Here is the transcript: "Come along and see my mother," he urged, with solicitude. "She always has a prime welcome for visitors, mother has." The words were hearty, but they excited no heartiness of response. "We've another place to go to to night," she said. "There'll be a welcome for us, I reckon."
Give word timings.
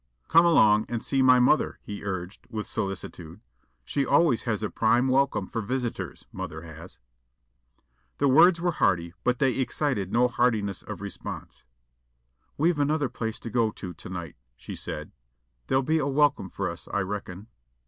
"Come 0.29 0.47
along 0.47 0.87
and 0.89 1.03
see 1.03 1.21
my 1.21 1.37
mother," 1.37 1.77
he 1.83 2.03
urged, 2.03 2.47
with 2.49 2.65
solicitude. 2.65 3.39
"She 3.85 4.03
always 4.03 4.45
has 4.45 4.63
a 4.63 4.71
prime 4.71 5.07
welcome 5.09 5.45
for 5.45 5.61
visitors, 5.61 6.25
mother 6.31 6.63
has." 6.63 6.97
The 8.17 8.27
words 8.27 8.59
were 8.59 8.71
hearty, 8.71 9.13
but 9.23 9.37
they 9.37 9.51
excited 9.59 10.11
no 10.11 10.27
heartiness 10.27 10.81
of 10.81 11.01
response. 11.01 11.61
"We've 12.57 12.79
another 12.79 13.09
place 13.09 13.37
to 13.41 13.51
go 13.51 13.69
to 13.73 13.93
to 13.93 14.09
night," 14.09 14.37
she 14.55 14.75
said. 14.75 15.11
"There'll 15.67 15.83
be 15.83 15.99
a 15.99 16.07
welcome 16.07 16.49
for 16.49 16.67
us, 16.67 16.87
I 16.91 17.01
reckon." 17.01 17.45